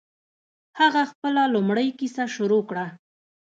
[0.79, 2.85] هغه خپله لومړۍ کیسه شروع کړه.